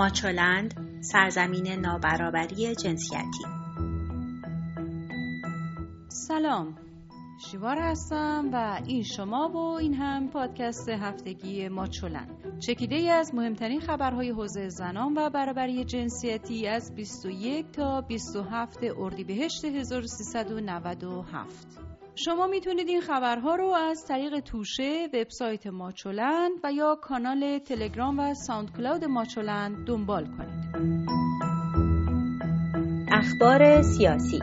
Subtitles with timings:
[0.00, 3.44] ماچولند سرزمین نابرابری جنسیتی.
[6.08, 6.74] سلام.
[7.50, 12.58] شیوار هستم و این شما و این هم پادکست هفتگی ماچولند.
[12.58, 19.64] چکیده ای از مهمترین خبرهای حوزه زنان و برابری جنسیتی از 21 تا 27 اردیبهشت
[19.64, 21.89] 1397
[22.24, 28.34] شما می‌تونید این خبرها رو از طریق توشه وبسایت ماچولند و یا کانال تلگرام و
[28.34, 30.70] ساوند کلاود ماچولند دنبال کنید.
[33.12, 34.38] اخبار سیاسی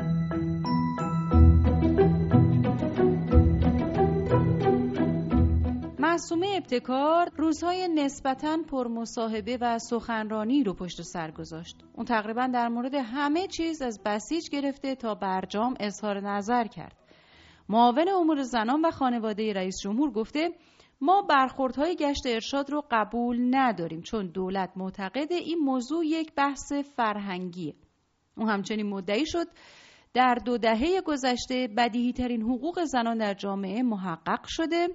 [5.99, 11.83] معصومه ابتکار روزهای نسبتاً پرمصاحبه و سخنرانی رو پشت سر گذاشت.
[11.93, 17.06] اون تقریبا در مورد همه چیز از بسیج گرفته تا برجام اظهار نظر کرد.
[17.69, 20.49] معاون امور زنان و خانواده رئیس جمهور گفته
[21.01, 27.75] ما برخوردهای گشت ارشاد رو قبول نداریم چون دولت معتقد این موضوع یک بحث فرهنگیه.
[28.37, 29.47] او همچنین مدعی شد
[30.13, 34.87] در دو دهه گذشته بدیهی ترین حقوق زنان در جامعه محقق شده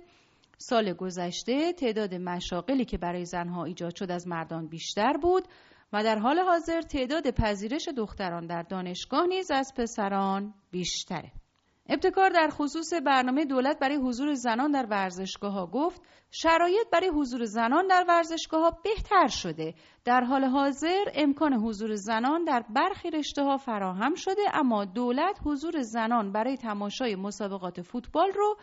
[0.59, 5.49] سال گذشته تعداد مشاقلی که برای زنها ایجاد شد از مردان بیشتر بود
[5.93, 11.42] و در حال حاضر تعداد پذیرش دختران در دانشگاه نیز از پسران بیشتره.
[11.89, 17.45] ابتکار در خصوص برنامه دولت برای حضور زنان در ورزشگاه ها گفت شرایط برای حضور
[17.45, 19.75] زنان در ورزشگاه ها بهتر شده.
[20.05, 25.83] در حال حاضر امکان حضور زنان در برخی رشته ها فراهم شده اما دولت حضور
[25.83, 28.57] زنان برای تماشای مسابقات فوتبال رو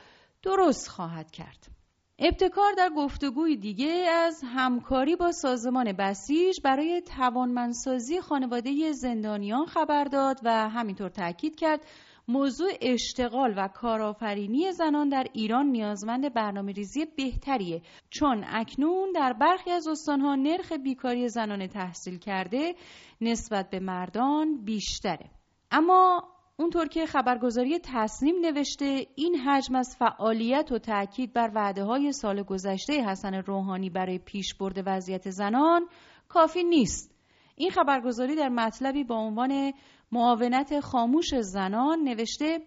[0.44, 1.80] درست خواهد کرد.
[2.20, 10.40] ابتکار در گفتگوی دیگه از همکاری با سازمان بسیج برای توانمندسازی خانواده زندانیان خبر داد
[10.44, 11.82] و همینطور تاکید کرد
[12.30, 17.82] موضوع اشتغال و کارآفرینی زنان در ایران نیازمند برنامه ریزی بهتریه.
[18.10, 22.76] چون اکنون در برخی از استانها نرخ بیکاری زنان تحصیل کرده
[23.22, 25.30] نسبت به مردان بیشتره.
[25.72, 26.24] اما
[26.58, 32.44] اونطور که خبرگزاری تصنیم نوشته این حجم از فعالیت و تاکید بر وعده های سال
[32.44, 35.88] گذشته حسن روحانی برای پیشبرد وضعیت زنان
[36.28, 37.20] کافی نیست.
[37.56, 39.74] این خبرگزاری در مطلبی با عنوان
[40.12, 42.60] معاونت خاموش زنان نوشته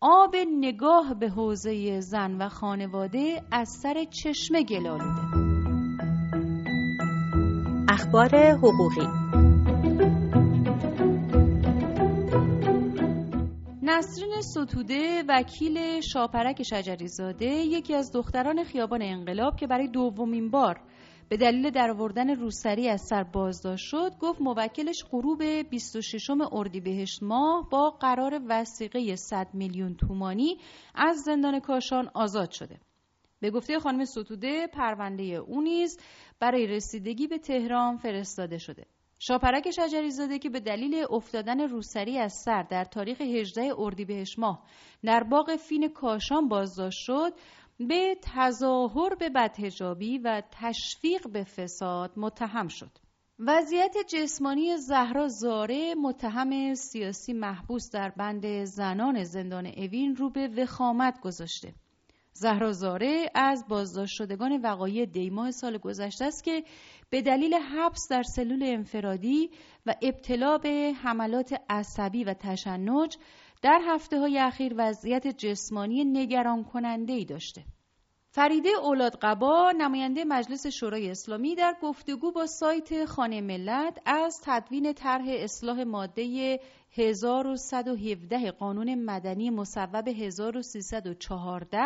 [0.00, 5.44] آب نگاه به حوزه زن و خانواده از سر چشمه گلالوده
[7.88, 9.08] اخبار حقوقی.
[13.82, 20.80] نسرین ستوده وکیل شاپرک شجری زاده یکی از دختران خیابان انقلاب که برای دومین بار
[21.28, 27.90] به دلیل درآوردن روسری از سر بازداشت شد گفت موکلش غروب 26 اردیبهشت ماه با
[27.90, 30.58] قرار وسیقه 100 میلیون تومانی
[30.94, 32.80] از زندان کاشان آزاد شده.
[33.40, 35.98] به گفته خانم ستوده پرونده او نیز
[36.40, 38.86] برای رسیدگی به تهران فرستاده شده.
[39.18, 44.62] شاپرک شجری زاده که به دلیل افتادن روسری از سر در تاریخ 18 اردیبهشت ماه
[45.04, 47.32] در باغ فین کاشان بازداشت شد
[47.78, 52.90] به تظاهر به بدهجابی و تشویق به فساد متهم شد.
[53.38, 61.20] وضعیت جسمانی زهرا زاره متهم سیاسی محبوس در بند زنان زندان اوین رو به وخامت
[61.20, 61.74] گذاشته.
[62.32, 66.64] زهرا زاره از بازداشت شدگان وقایع دیماه سال گذشته است که
[67.10, 69.50] به دلیل حبس در سلول انفرادی
[69.86, 73.16] و ابتلا به حملات عصبی و تشنج
[73.64, 77.64] در هفته های اخیر وضعیت جسمانی نگران کننده ای داشته.
[78.30, 84.92] فریده اولاد قبا نماینده مجلس شورای اسلامی در گفتگو با سایت خانه ملت از تدوین
[84.92, 86.60] طرح اصلاح ماده
[86.92, 91.80] 1117 قانون مدنی مصوب 1314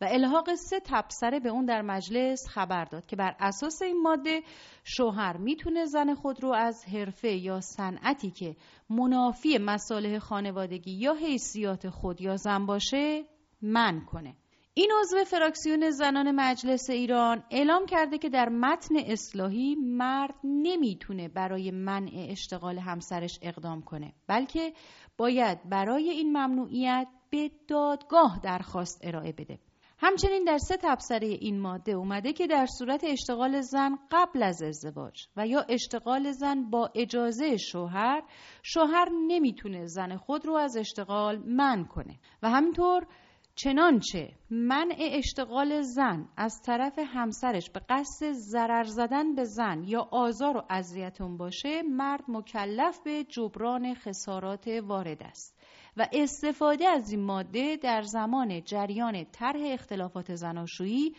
[0.00, 4.42] و الحاق سه تبصره به اون در مجلس خبر داد که بر اساس این ماده
[4.84, 8.56] شوهر می‌تونه زن خود رو از حرفه یا صنعتی که
[8.90, 13.24] منافی مصالح خانوادگی یا حیثیات خود یا زن باشه
[13.62, 14.36] من کنه.
[14.74, 21.70] این عضو فراکسیون زنان مجلس ایران اعلام کرده که در متن اصلاحی مرد نمی‌تونه برای
[21.70, 24.72] منع اشتغال همسرش اقدام کنه بلکه
[25.18, 29.58] باید برای این ممنوعیت به دادگاه درخواست ارائه بده.
[30.02, 35.26] همچنین در سه تبصره این ماده اومده که در صورت اشتغال زن قبل از ازدواج
[35.36, 38.22] و یا اشتغال زن با اجازه شوهر
[38.62, 42.18] شوهر نمی‌تونه زن خود رو از اشتغال من کنه.
[42.42, 43.06] و همینطور
[43.54, 50.56] چنانچه منع اشتغال زن از طرف همسرش به قصد ضرر زدن به زن یا آزار
[50.56, 55.59] و اذیت باشه مرد مکلف به جبران خسارات وارد است.
[55.96, 61.14] و استفاده از این ماده در زمان جریان طرح اختلافات زناشویی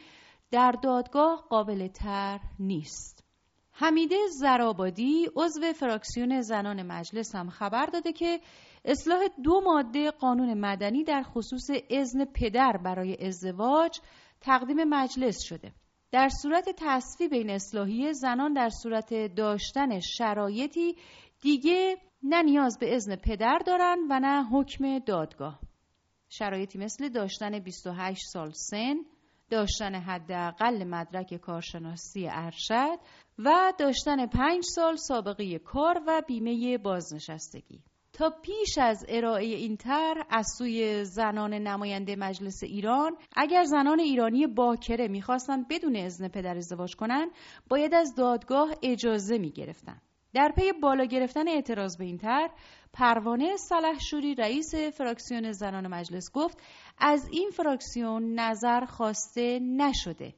[0.51, 3.23] در دادگاه قابل تر نیست
[3.71, 8.39] حمیده زرابادی عضو فراکسیون زنان مجلس هم خبر داده که
[8.85, 13.99] اصلاح دو ماده قانون مدنی در خصوص اذن پدر برای ازدواج
[14.41, 15.71] تقدیم مجلس شده.
[16.11, 20.95] در صورت تصویب این اصلاحیه زنان در صورت داشتن شرایطی
[21.41, 25.59] دیگه نه نیاز به اذن پدر دارن و نه حکم دادگاه.
[26.29, 28.95] شرایطی مثل داشتن 28 سال سن،
[29.49, 32.99] داشتن حداقل مدرک کارشناسی ارشد
[33.39, 37.83] و داشتن پنج سال سابقه کار و بیمه بازنشستگی.
[38.13, 44.47] تا پیش از ارائه این طرح از سوی زنان نماینده مجلس ایران اگر زنان ایرانی
[44.47, 47.31] باکره می‌خواستند بدون اذن پدر ازدواج کنند
[47.69, 50.01] باید از دادگاه اجازه می‌گرفتند
[50.33, 52.51] در پی بالا گرفتن اعتراض به این طرح
[52.93, 56.57] پروانه سلحشوری رئیس فراکسیون زنان مجلس گفت
[56.97, 60.33] از این فراکسیون نظر خواسته نشده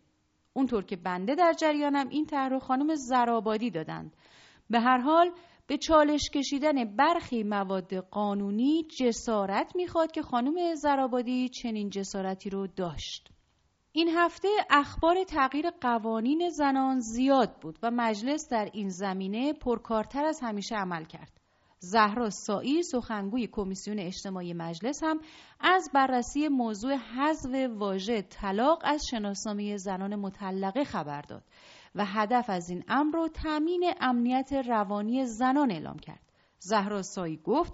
[0.53, 4.15] اونطور که بنده در جریانم این طرح رو خانم زرابادی دادند
[4.69, 5.31] به هر حال
[5.67, 13.32] به چالش کشیدن برخی مواد قانونی جسارت می‌خواد که خانم زرابادی چنین جسارتی رو داشت.
[13.95, 20.39] این هفته اخبار تغییر قوانین زنان زیاد بود و مجلس در این زمینه پرکارتر از
[20.41, 21.31] همیشه عمل کرد.
[21.79, 25.19] زهرا سایی سخنگوی کمیسیون اجتماعی مجلس هم
[25.59, 31.43] از بررسی موضوع حذف واژه طلاق از شناسنامه زنان مطلقه خبر داد
[31.95, 36.31] و هدف از این امر رو تامین امنیت روانی زنان اعلام کرد.
[36.59, 37.73] زهرا سایی گفت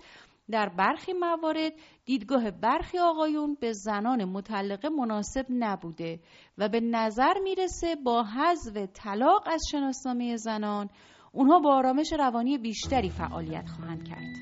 [0.52, 1.74] در برخی موارد
[2.06, 6.20] دیدگاه برخی آقایون به زنان مطلقه مناسب نبوده
[6.58, 10.90] و به نظر می‌رسه با حذف طلاق از شناسنامه زنان
[11.32, 14.36] اونها با آرامش روانی بیشتری فعالیت خواهند کرد.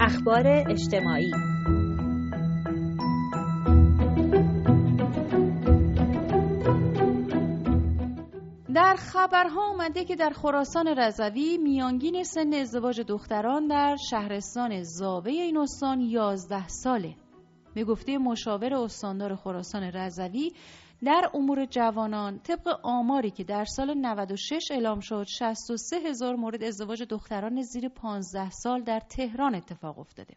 [0.00, 1.32] اخبار اجتماعی
[8.92, 15.58] در خبرها آمده که در خراسان رضوی میانگین سن ازدواج دختران در شهرستان زاوه این
[15.58, 17.16] استان 11 ساله.
[17.74, 20.52] به گفته مشاور استاندار خراسان رضوی
[21.04, 27.02] در امور جوانان طبق آماری که در سال 96 اعلام شد 63 هزار مورد ازدواج
[27.02, 30.34] دختران زیر 15 سال در تهران اتفاق افتاده.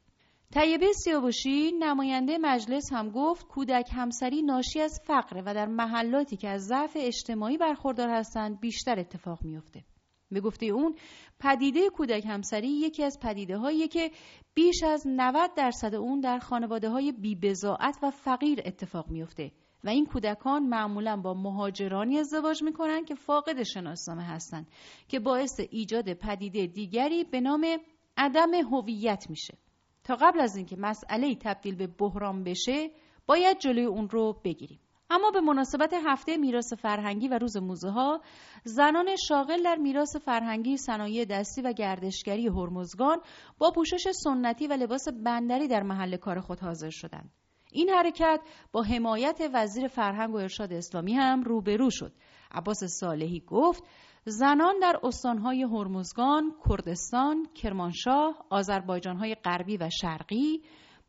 [0.53, 6.49] طیبه سیاوشی نماینده مجلس هم گفت کودک همسری ناشی از فقر و در محلاتی که
[6.49, 9.83] از ضعف اجتماعی برخوردار هستند بیشتر اتفاق میافته.
[10.31, 10.95] به گفته اون
[11.39, 14.11] پدیده کودک همسری یکی از پدیده هایی که
[14.53, 19.51] بیش از 90 درصد اون در خانواده های بیبزاعت و فقیر اتفاق میافته
[19.83, 24.67] و این کودکان معمولا با مهاجرانی ازدواج می‌کنن که فاقد شناسنامه هستند
[25.07, 27.77] که باعث ایجاد پدیده دیگری به نام
[28.17, 29.57] عدم هویت میشه
[30.05, 32.89] تا قبل از اینکه مسئله تبدیل به بحران بشه
[33.27, 34.79] باید جلوی اون رو بگیریم.
[35.09, 38.21] اما به مناسبت هفته میراث فرهنگی و روز موزه ها
[38.63, 43.17] زنان شاغل در میراث فرهنگی صنایع دستی و گردشگری هرمزگان
[43.57, 47.31] با پوشش سنتی و لباس بندری در محل کار خود حاضر شدند.
[47.71, 48.39] این حرکت
[48.71, 52.13] با حمایت وزیر فرهنگ و ارشاد اسلامی هم روبرو شد.
[52.51, 53.83] عباس صالحی گفت
[54.27, 60.61] زنان در استانهای هرمزگان، کردستان، کرمانشاه، آذربایجانهای غربی و شرقی،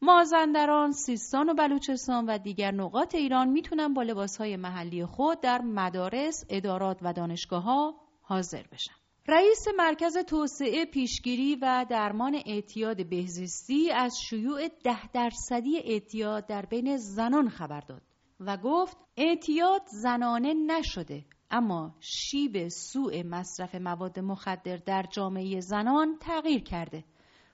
[0.03, 6.45] مازندران، سیستان و بلوچستان و دیگر نقاط ایران می‌تونن با لباسهای محلی خود در مدارس،
[6.51, 8.95] ادارات و دانشگاه ها حاضر بشن.
[9.29, 16.97] رئیس مرکز توسعه پیشگیری و درمان اعتیاد بهزیستی از شیوع ده درصدی اعتیاد در بین
[16.97, 18.03] زنان خبر داد
[18.41, 26.63] و گفت اعتیاد زنانه نشده اما شیب سوء مصرف مواد مخدر در جامعه زنان تغییر
[26.63, 27.05] کرده.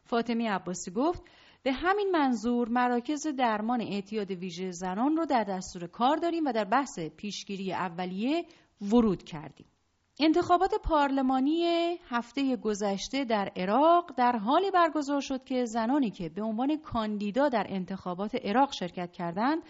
[0.05, 1.23] فاطمی عباسی گفت
[1.63, 6.65] به همین منظور مراکز درمان اعتیاد ویژه زنان رو در دستور کار داریم و در
[6.65, 8.45] بحث پیشگیری اولیه
[8.81, 9.67] ورود کردیم.
[10.21, 11.65] انتخابات پارلمانی
[12.09, 17.67] هفته گذشته در عراق در حالی برگزار شد که زنانی که به عنوان کاندیدا در
[17.69, 19.63] انتخابات عراق شرکت کردند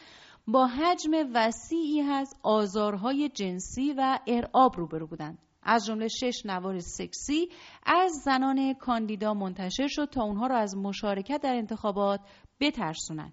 [0.46, 5.38] با حجم وسیعی از آزارهای جنسی و ارعاب روبرو بودند.
[5.62, 7.49] از جمله شش نوار سکسی
[7.87, 12.20] از زنان کاندیدا منتشر شد تا اونها را از مشارکت در انتخابات
[12.61, 13.32] بترسونند.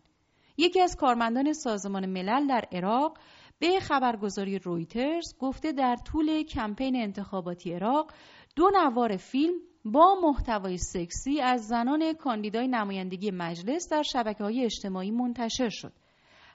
[0.57, 3.17] یکی از کارمندان سازمان ملل در عراق
[3.59, 8.11] به خبرگزاری رویترز گفته در طول کمپین انتخاباتی عراق
[8.55, 9.53] دو نوار فیلم
[9.85, 15.93] با محتوای سکسی از زنان کاندیدای نمایندگی مجلس در شبکه های اجتماعی منتشر شد.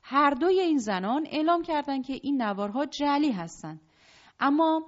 [0.07, 3.81] هر دوی این زنان اعلام کردند که این نوارها جعلی هستند.
[4.41, 4.83] اما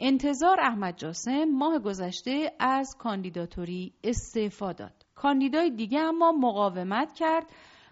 [0.00, 5.06] انتظار احمد جاسم ماه گذشته از کاندیداتوری استعفا داد.
[5.14, 7.46] کاندیدای دیگه اما مقاومت کرد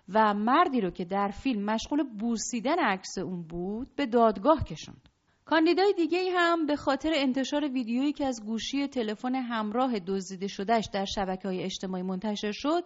[0.09, 5.09] و مردی رو که در فیلم مشغول بوسیدن عکس اون بود به دادگاه کشوند.
[5.49, 11.05] کاندیدای دیگه هم به خاطر انتشار ویدیویی که از گوشی تلفن همراه دزدیده شدهش در
[11.05, 12.85] شبکه های اجتماعی منتشر شد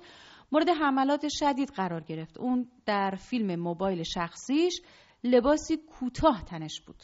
[0.53, 2.39] مورد حملات شدید قرار گرفت.
[2.39, 4.81] اون در فیلم موبایل شخصیش
[5.25, 7.03] لباسی کوتاه تنش بود.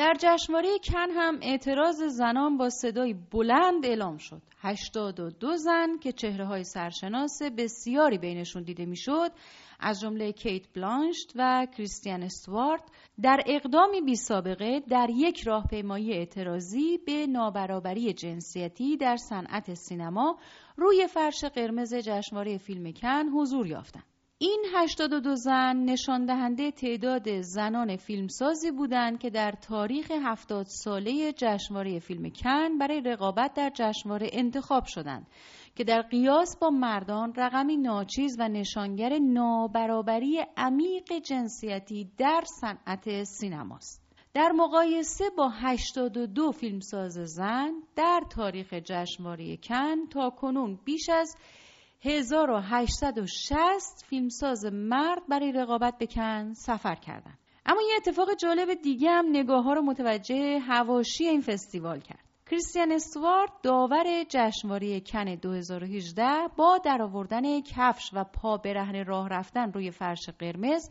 [0.00, 4.42] در جشنواره کن هم اعتراض زنان با صدای بلند اعلام شد.
[4.60, 9.32] 82 زن که چهره های سرشناس بسیاری بینشون دیده می‌شد
[9.80, 12.82] از جمله کیت بلانشت و کریستیان استوارت
[13.22, 20.38] در اقدامی بی سابقه در یک راهپیمایی اعتراضی به نابرابری جنسیتی در صنعت سینما
[20.76, 24.09] روی فرش قرمز جشنواره فیلم کن حضور یافتند.
[24.42, 31.98] این 82 زن نشان دهنده تعداد زنان فیلمسازی بودند که در تاریخ 70 ساله جشنواره
[31.98, 35.26] فیلم کن برای رقابت در جشنواره انتخاب شدند
[35.76, 44.02] که در قیاس با مردان رقمی ناچیز و نشانگر نابرابری عمیق جنسیتی در صنعت سینماست.
[44.34, 51.36] در مقایسه با 82 فیلمساز زن در تاریخ جشنواره کن تا کنون بیش از
[52.02, 57.38] 1860 فیلمساز مرد برای رقابت به کن سفر کردند.
[57.66, 62.24] اما یه اتفاق جالب دیگه هم نگاه ها رو متوجه هواشی این فستیوال کرد.
[62.50, 66.22] کریستیان استوارت داور جشنواره کن 2018
[66.56, 70.90] با درآوردن کفش و پا برهن راه رفتن روی فرش قرمز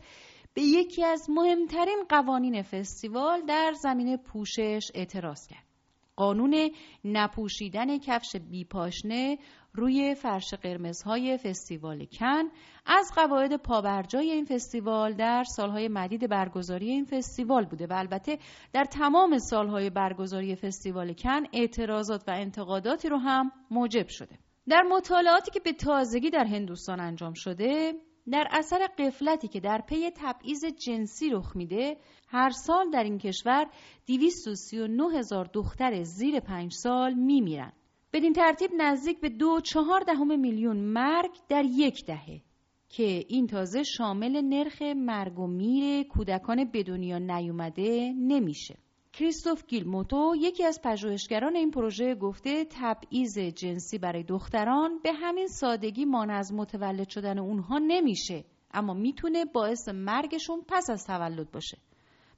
[0.54, 5.69] به یکی از مهمترین قوانین فستیوال در زمینه پوشش اعتراض کرد.
[6.16, 6.70] قانون
[7.04, 9.38] نپوشیدن کفش بیپاشنه
[9.74, 12.42] روی فرش قرمزهای فستیوال کن.
[12.86, 18.38] از قواعد پابرجای این فستیوال در سالهای مدید برگزاری این فستیوال بوده و البته
[18.72, 24.38] در تمام سالهای برگزاری فستیوال کن اعتراضات و انتقاداتی رو هم موجب شده.
[24.68, 27.92] در مطالعاتی که به تازگی در هندوستان انجام شده
[28.30, 31.96] در اثر قفلتی که در پی تبعیض جنسی رخ میده
[32.28, 33.66] هر سال در این کشور
[34.06, 37.72] 239 هزار دختر زیر پنج سال میمیرن
[38.12, 42.42] بدین ترتیب نزدیک به دو چهار دهم میلیون مرگ در یک دهه
[42.88, 48.78] که این تازه شامل نرخ مرگ و میر کودکان به دنیا نیومده نمیشه.
[49.12, 56.04] کریستوف گیلموتو یکی از پژوهشگران این پروژه گفته تبعیض جنسی برای دختران به همین سادگی
[56.04, 61.78] مان از متولد شدن اونها نمیشه اما می‌تونه باعث مرگشون پس از تولد باشه.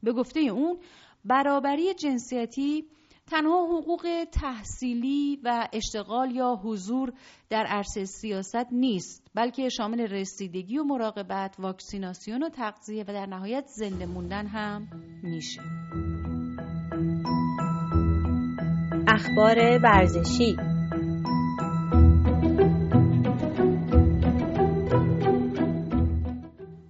[0.02, 0.78] به گفته اون
[1.24, 2.84] برابری جنسیتی
[3.26, 7.12] تنها حقوق تحصیلی و اشتغال یا حضور
[7.50, 13.66] در عرصه سیاست نیست بلکه شامل رسیدگی و مراقبت واکسیناسیون و تغذیه و در نهایت
[13.66, 14.88] زنده موندن هم
[15.22, 15.62] میشه
[19.22, 20.56] اخبار ورزشی.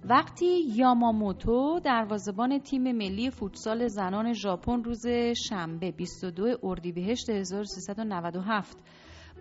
[0.03, 5.05] وقتی یاماموتو دروازه‌بان تیم ملی فوتسال زنان ژاپن روز
[5.49, 8.77] شنبه 22 اردیبهشت 1397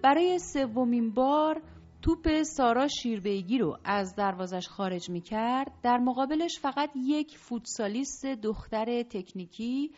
[0.03, 1.63] برای سومین بار
[2.03, 9.03] توپ سارا شیربیگی رو از دروازش خارج می کرد در مقابلش فقط یک فوتسالیست دختر
[9.03, 9.91] تکنیکی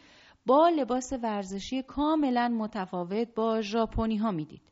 [0.47, 4.63] با لباس ورزشی کاملا متفاوت با ژاپنی ها می‌دید.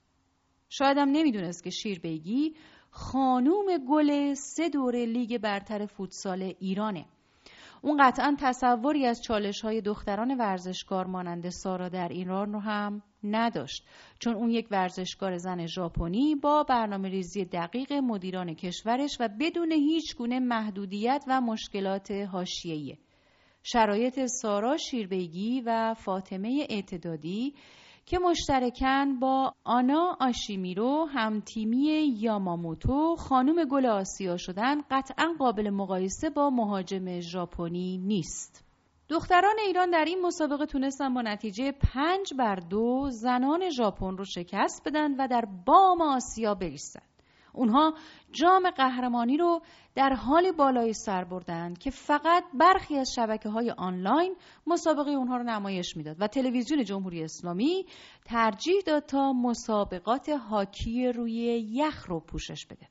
[0.68, 2.54] شاید هم نمی‌دونست که شیربیگی
[2.90, 7.04] خانوم گل سه دوره لیگ برتر فوتسال ایرانه
[7.82, 13.86] اون قطعا تصوری از چالش های دختران ورزشکار مانند سارا در ایران رو هم نداشت
[14.18, 20.16] چون اون یک ورزشکار زن ژاپنی با برنامه ریزی دقیق مدیران کشورش و بدون هیچ
[20.16, 22.96] گونه محدودیت و مشکلات حاشیه‌ای
[23.62, 27.54] شرایط سارا شیربیگی و فاطمه اعتدادی
[28.06, 36.30] که مشترکن با آنا آشیمیرو هم تیمی یاماموتو خانم گل آسیا شدن قطعا قابل مقایسه
[36.30, 38.64] با مهاجم ژاپنی نیست.
[39.08, 44.82] دختران ایران در این مسابقه تونستن با نتیجه پنج بر دو زنان ژاپن رو شکست
[44.88, 47.11] بدن و در بام آسیا بریستن.
[47.52, 47.94] اونها
[48.32, 49.62] جام قهرمانی رو
[49.94, 55.42] در حال بالای سر بردند که فقط برخی از شبکه های آنلاین مسابقه اونها رو
[55.42, 57.86] نمایش می‌داد و تلویزیون جمهوری اسلامی
[58.24, 61.32] ترجیح داد تا مسابقات هاکی روی
[61.72, 62.88] یخ رو پوشش بده.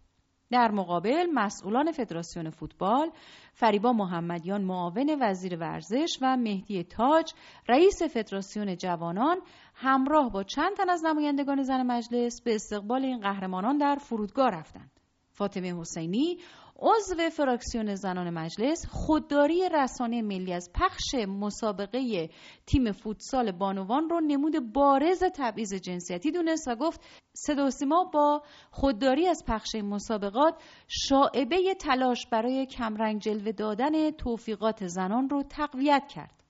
[0.52, 3.12] در مقابل مسئولان فدراسیون فوتبال
[3.54, 7.34] فریبا محمدیان معاون وزیر ورزش و مهدی تاج
[7.70, 9.38] رئیس فدراسیون جوانان
[9.76, 14.92] همراه با چند تن از نمایندگان زن مجلس به استقبال این قهرمانان در فرودگاه رفتند.
[15.30, 16.38] فاطمه حسینی
[16.84, 22.30] عضو فراکسیون زنان مجلس خودداری رسانه ملی از پخش مسابقه
[22.66, 27.02] تیم فوتسال بانوان رو نمود بارز تبعیض جنسیتی دونست و گفت
[27.34, 30.56] صدا سیما با خودداری از پخش مسابقات
[30.88, 36.41] شاعبه تلاش برای کمرنگ جلوه دادن توفیقات زنان رو تقویت کرد.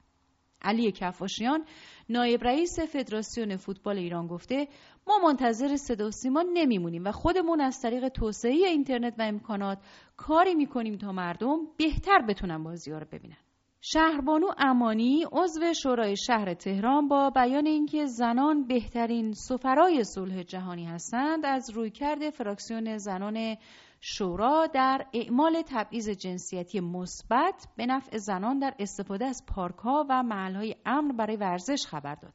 [0.61, 1.65] علی کفاشیان
[2.09, 4.67] نایب رئیس فدراسیون فوتبال ایران گفته
[5.07, 9.77] ما منتظر صدا سیما نمیمونیم و خودمون از طریق توسعه اینترنت و امکانات
[10.17, 13.37] کاری می‌کنیم تا مردم بهتر بتونن بازی رو ببینن.
[13.83, 21.45] شهربانو امانی عضو شورای شهر تهران با بیان اینکه زنان بهترین سفرای صلح جهانی هستند
[21.45, 23.57] از رویکرد فراکسیون زنان
[24.01, 30.23] شورا در اعمال تبعیض جنسیتی مثبت به نفع زنان در استفاده از پارک ها و
[30.23, 32.33] محل های امن برای ورزش خبر داد.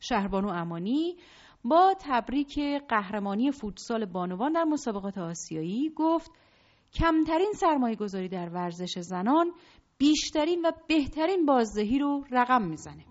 [0.00, 1.16] شهربانو امانی
[1.64, 6.30] با تبریک قهرمانی فوتسال بانوان در مسابقات آسیایی گفت
[6.94, 9.52] کمترین سرمایه گذاری در ورزش زنان
[9.98, 13.04] بیشترین و بهترین بازدهی رو رقم می‌زنه.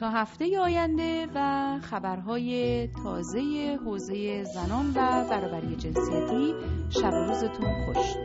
[0.00, 3.40] تا هفته آینده و خبرهای تازه
[3.84, 6.54] حوزه زنان و برابری جنسیتی
[6.90, 8.16] شب روزتون خوش.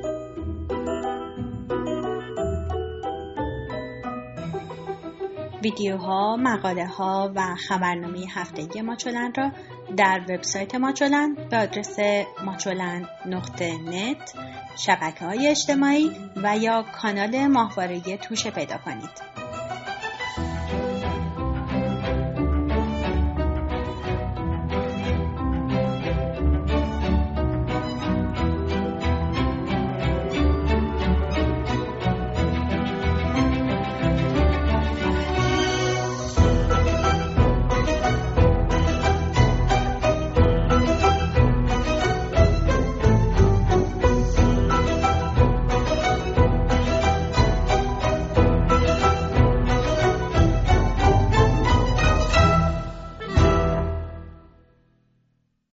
[5.63, 9.51] ویدیوها، مقاله ها و خبرنامه هفتگی ماچولن را
[9.97, 11.99] در وبسایت ماچولن به آدرس
[12.45, 14.33] ماچولن نقطه نت
[14.77, 16.11] شبکه های اجتماعی
[16.43, 19.36] و یا کانال ماهواره توشه پیدا کنید.